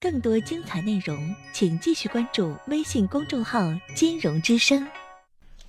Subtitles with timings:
[0.00, 3.60] 更多精彩内容，请继续关注微信公众号
[3.94, 4.86] “金融之声”。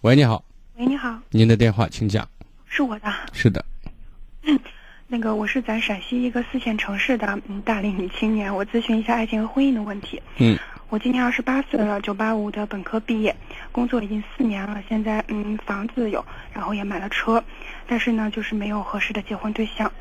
[0.01, 0.43] 喂，你好。
[0.75, 1.19] 喂，你好。
[1.31, 2.27] 您的电话，请讲。
[2.65, 3.11] 是我的。
[3.33, 3.65] 是的。
[5.07, 10.21] 那个，我是咱陕西一个四线城市的嗯大龄女青年，我咨询一下爱情和婚姻的问题。
[10.37, 10.57] 嗯。
[10.89, 13.35] 我今年二十八岁了，九八五的本科毕业，
[13.73, 16.23] 工作已经四年了，现在嗯房子有，
[16.53, 17.43] 然后也买了车，
[17.87, 19.91] 但是呢，就是没有合适的结婚对象。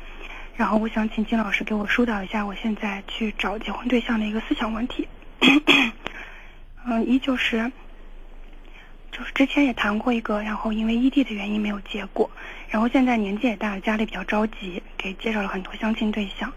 [0.57, 5.07] 然后我想请金老师给我疏导一下，我现在去找结婚对象的一个思想问题。
[6.83, 7.71] 嗯，一就是，
[9.11, 12.27] 就是之前也谈过一个，然后因为异地的原因没有结果。
[12.69, 16.51] 然后现在年纪也大了，家里比较着急，给介绍了很多相亲对象。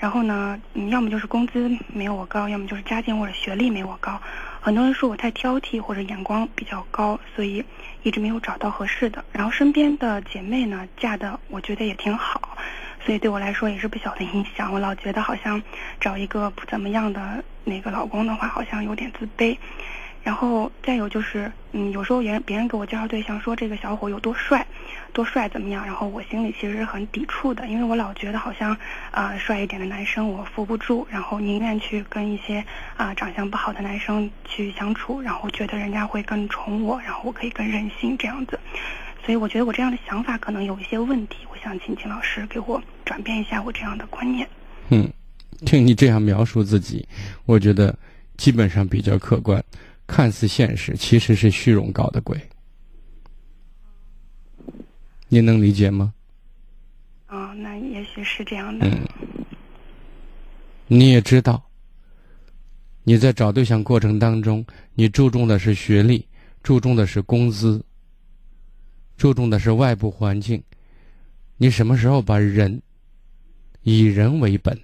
[0.00, 4.20] 然后呢，嗯，要么就是工资没有我高，要么就是家境或者学历没我高。
[4.60, 7.64] 很多人说我太挑剔或者眼光比较高，所以
[8.02, 9.24] 一直没有找到合适的。
[9.32, 12.43] 然后身边的姐妹呢，嫁的我觉得也挺好。
[13.04, 14.72] 所以对我来说也是不小的影响。
[14.72, 15.62] 我老觉得好像
[16.00, 19.56] 找一个不怎么样的那个老公的话，好像有点自卑。
[20.22, 24.66] 然后再有就是，嗯，有时候别人别人给我介绍对象，说这个小伙有多帅，
[25.12, 25.84] 多帅怎么样？
[25.84, 28.74] 然后我心里其实是很抵触的，因为我老觉得好像
[29.10, 32.64] 啊，帅一点的男生我扶不住，然后宁愿去跟一些
[32.96, 38.58] 啊长相不好的男生去相处，然后觉得人家会更宠我，然后我可以更任性这样子。
[39.24, 44.46] 所以我觉得我这样的想法可能有一些问题，我想请秦老师给我转变一下我这样的观念。
[44.90, 45.10] 嗯，
[45.64, 47.08] 听你这样描述自己，
[47.46, 47.96] 我觉得
[48.36, 49.64] 基本上比较客观，
[50.06, 52.38] 看似现实，其实是虚荣搞的鬼。
[55.28, 56.12] 您能理解吗？
[57.28, 58.86] 哦，那也许是这样的。
[58.86, 59.00] 嗯，
[60.86, 61.62] 你也知道，
[63.04, 66.28] 你在找对象过程当中，你注重的是学历，
[66.62, 67.82] 注重的是工资。
[69.16, 70.62] 注重的是外部环境，
[71.56, 72.82] 你什么时候把人
[73.82, 74.78] 以人为本？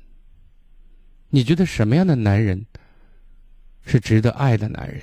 [1.28, 2.66] 你觉得什么样的男人
[3.84, 5.02] 是值得爱的男人，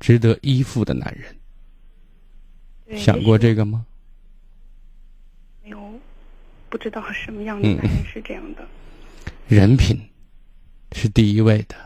[0.00, 2.98] 值得依附的男人？
[2.98, 3.84] 想过这个吗？
[5.62, 6.00] 没有，
[6.68, 8.66] 不知道什么样的男人是这样的。
[9.46, 10.00] 人品
[10.92, 11.76] 是第一位的。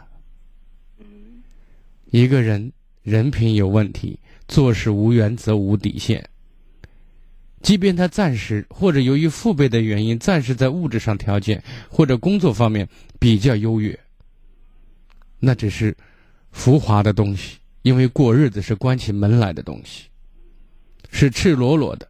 [0.98, 1.42] 嗯。
[2.06, 2.72] 一个人
[3.02, 4.18] 人品有问题，
[4.48, 6.28] 做事无原则、无底线。
[7.62, 12.88] 即便他暂时或者由于父辈的原因，暂时在物质上条件或者工作方面
[13.20, 13.98] 比较优越，
[15.38, 15.96] 那只是
[16.50, 17.58] 浮华的东西。
[17.82, 20.04] 因为过日子是关起门来的东西，
[21.10, 22.08] 是赤裸裸的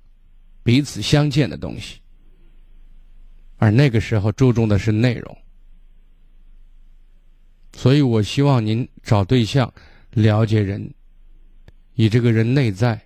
[0.62, 1.98] 彼此相见的东西。
[3.56, 5.38] 而那个时候注重的是内容，
[7.74, 9.72] 所以我希望您找对象，
[10.10, 10.92] 了解人，
[11.94, 13.00] 以这个人内在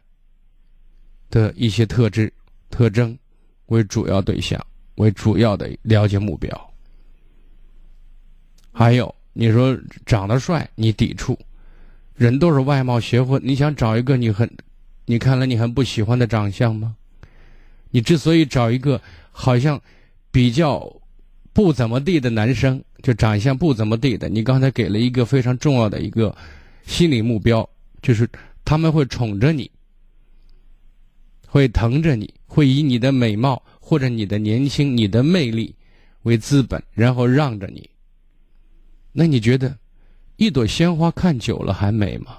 [1.30, 2.32] 的一些特质。
[2.68, 3.16] 特征
[3.66, 4.60] 为主要对象，
[4.96, 6.74] 为主要的了解目标。
[8.70, 11.38] 还有，你说长得帅，你抵触，
[12.16, 14.50] 人都是外貌协会，你想找一个你很，
[15.06, 16.94] 你看来你很不喜欢的长相吗？
[17.90, 19.00] 你之所以找一个
[19.30, 19.80] 好像
[20.30, 20.92] 比较
[21.54, 26.36] 不怎么地的男生，就长相不怎么地的，你刚才给了一个非常重要的一个
[26.84, 27.66] 心理目标，
[28.02, 28.28] 就是
[28.66, 29.70] 他们会宠着你。
[31.56, 35.74] 会疼着你，会以你的美貌或者你的年轻、你的魅力
[36.24, 37.88] 为资本，然后让着你。
[39.10, 39.74] 那你觉得，
[40.36, 42.36] 一朵鲜花看久了还美吗？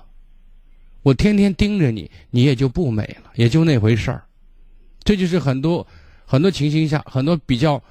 [1.02, 4.24] 我天天盯着你，你也就不美了，也就那回事儿。
[5.04, 5.88] 这就是很多
[6.24, 7.82] 很多情形下，很多比较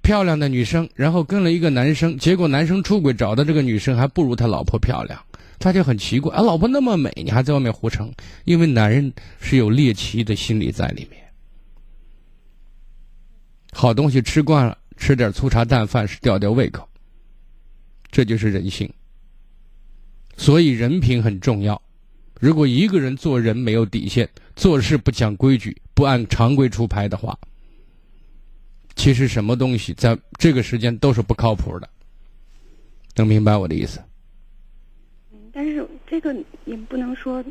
[0.00, 5.22] 漂亮的女生，然后跟了一个男生，结果男生出轨找的这个女生还不如他老婆漂亮。
[5.58, 8.12] 他就很奇怪啊，老婆那么美，你还在外面胡成？
[8.44, 11.22] 因为男人是有猎奇的心理在里面。
[13.72, 16.88] 好东西吃惯了，吃点粗茶淡饭是吊吊胃口，
[18.10, 18.88] 这就是人性。
[20.36, 21.80] 所以人品很重要。
[22.40, 27.36] 如果一个人做人没有底线，做事不讲规矩，不按常规出牌的话，
[28.94, 31.90] 其实什么东西在这个时间都是不靠谱的。
[33.16, 34.00] 能明白我的意思？
[36.10, 36.34] 这个
[36.64, 37.44] 也不能说，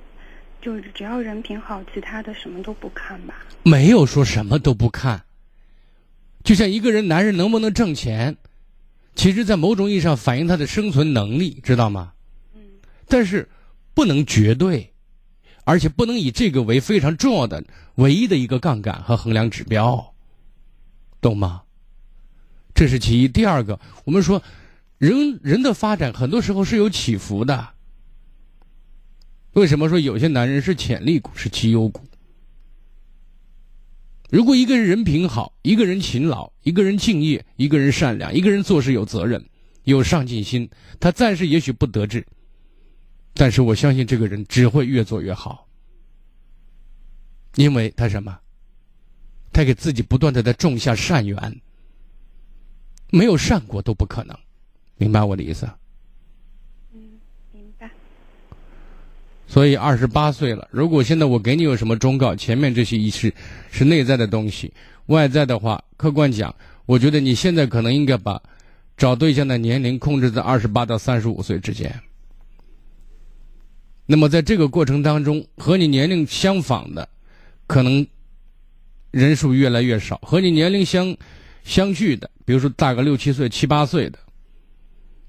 [0.59, 3.35] 就是只要人品好，其他的什么都不看吧？
[3.63, 5.23] 没有说什么都不看。
[6.43, 8.35] 就像一个人，男人能不能挣钱，
[9.13, 12.13] 其实，在某种意义上反映他的生存能力，知道吗？
[12.55, 12.61] 嗯。
[13.07, 13.47] 但是
[13.93, 14.91] 不能绝对，
[15.63, 17.63] 而且不能以这个为非常重要的、
[17.95, 20.13] 唯一的一个杠杆和衡量指标，
[21.21, 21.61] 懂吗？
[22.73, 23.27] 这是其一。
[23.27, 24.41] 第二个，我们说，
[24.97, 27.69] 人人的发展很多时候是有起伏的。
[29.57, 32.05] 为什么说有些男人是潜力股，是绩优股？
[34.29, 39.43] 如果一个人人品好，一个人勤劳，一个人敬业，一个人善良，一个人做事有责任、
[39.83, 40.69] 有上进心，
[40.99, 42.23] 他暂时也许不得志，
[43.33, 45.67] 但是我相信这个人只会越做越好，
[47.55, 48.39] 因为他什么？
[49.51, 51.61] 他给自己不断的在种下善缘，
[53.09, 54.37] 没有善果都不可能，
[54.97, 55.67] 明白我的意思
[57.51, 57.89] 明白。
[59.57, 63.33] 所以二十八岁了，如果现在我给你有什么忠告，前面这些仪式
[63.71, 64.71] 是内在的东西，
[65.07, 66.53] 外在的话，客观讲，
[66.85, 68.39] 我觉得你现在可能应该把
[68.95, 71.91] 找对象的年龄控制在二十八到三十五岁之间。
[74.05, 77.09] 那么在这个过程当中，和你年龄相仿的，
[77.65, 78.05] 可能。
[79.09, 81.17] 人数越来越少，和你年龄相
[81.63, 84.19] 相距的，比如说大个六七岁、七八岁的，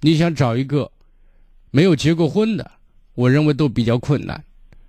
[0.02, 0.90] 你想找一个
[1.70, 2.70] 没有结过婚的，
[3.19, 4.44] 我认为都比较困难。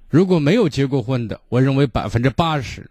[0.08, 2.88] 如果没有结过婚的，我认为百分之八十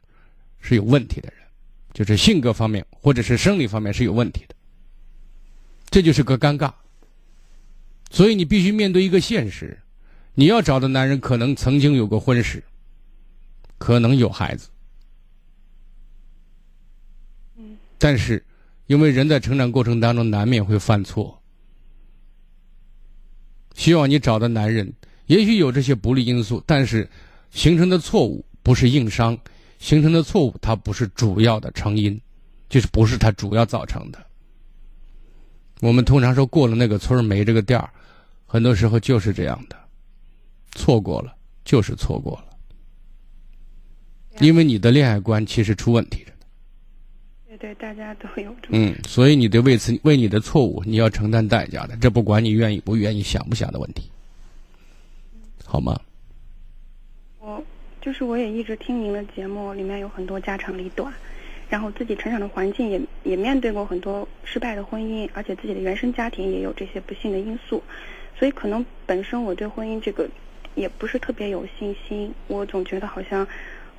[0.61, 1.47] 是有问题的人，
[1.95, 4.57] 就是性格方面或者是生理方面是有问题的，
[5.91, 6.73] 这就是个尴尬。
[8.11, 9.79] 所以你必须面对一个现实：
[10.35, 12.61] 你要找的男人可能曾经有过婚史，
[13.79, 14.69] 可能有孩子。
[17.97, 18.45] 但是，
[18.89, 21.41] 因为人在成长过程当中难免会犯错，
[23.77, 24.93] 希望你找的男人
[25.29, 27.09] 也许有这些不利因素，但是
[27.51, 29.39] 形成的错误不是硬伤，
[29.79, 32.21] 形成的错误它不是主要的成因，
[32.69, 34.19] 就是不是它主要造成的。
[35.81, 37.89] 我们通常说过了那个村没这个店儿，
[38.47, 39.77] 很多时候就是这样的，
[40.73, 42.57] 错过了就是错过了，
[44.41, 46.33] 因为你的恋爱观其实出问题了。
[47.59, 48.55] 对，大家都有。
[48.71, 51.97] 嗯，所以你得为此为你的错误，你要承担代价的。
[51.97, 54.11] 这不管你愿意不愿意、想不想的问题，
[55.71, 56.01] 好吗？
[57.41, 57.63] 我
[58.01, 61.13] 就是我也一直听您的节目，里面有很多家长里短，
[61.69, 67.83] 然后自己成长的环境也也面对过很多失败的婚姻，而且自己的原生家庭也有这些不幸的因素，
[68.39, 70.27] 所以可能本身我对婚姻这个
[70.75, 72.33] 也不是特别有信心。
[72.47, 73.47] 我总觉得好像。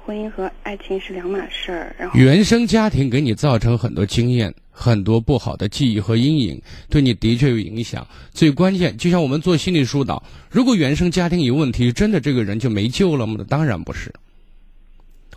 [0.06, 8.06] 婚姻和爱情是两码事儿，然后原生家庭给你造成很多经验、很多不好的记忆和阴影，对你的确有影响。
[8.31, 13.46] 最关键，就像我们做心理疏导，如果原生家庭有问题，真的这个人就没救了吗？
[13.48, 14.13] 当然不是。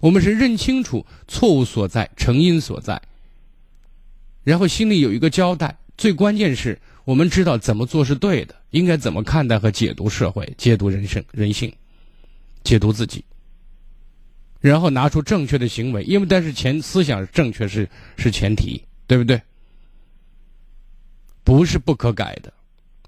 [0.00, 3.00] 我们是认清楚错误所在、成因所在，
[4.42, 5.76] 然后心里有一个交代。
[5.96, 11.72] 最关键是我们知道怎么做是对的，应该怎么看待和解读社会、解读人生、人性、
[12.64, 13.24] 解读自己。
[14.62, 17.86] 然后拿出正确的行为，因为但是前思想正确是
[18.16, 19.38] 是前提，对不对？
[21.42, 22.52] 不是不可改的，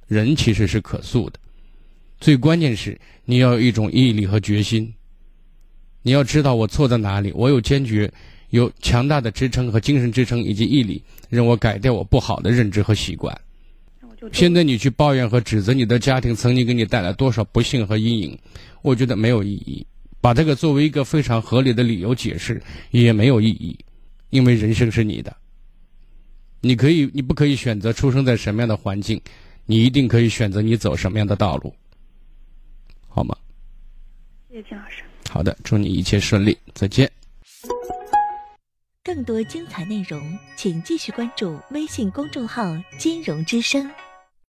[0.09, 1.39] 人其实是可塑的。
[2.21, 4.93] 最关键是你要有一种毅力和决心。
[6.03, 8.13] 你要知道我错在哪里，我有坚决、
[8.51, 11.01] 有强大的支撑和精神支撑以及毅力，
[11.31, 13.41] 让我改掉我不好的认知和习惯。
[14.33, 18.39] 现在你去抱怨和指责你的家庭曾经给你带来多少不幸和阴影，
[18.83, 19.87] 我觉得没有意义。
[20.25, 22.59] 把这个作为一个非常合理的理由解释
[22.93, 23.79] 也没有意义，
[24.31, 25.37] 因为人生是你的，
[26.63, 29.21] 你可以，你不可以选择出生在什么样的环境，
[29.67, 31.75] 你一定可以选择你走什么样的道路，
[33.07, 33.37] 好吗？
[34.49, 35.03] 谢谢金老师。
[35.29, 37.13] 好的，祝你一切顺利，再见。
[39.05, 43.91] 更多精彩内容，请继续关注微信公众号“金融之声”。